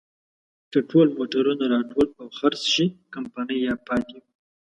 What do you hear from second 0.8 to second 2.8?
ټول موټرونه راټول او خرڅ